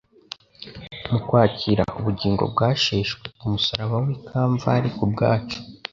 [1.09, 5.57] Mu kwakira ubugingo bwasheshwe ku musaraba w'i Kamvali ku bwacu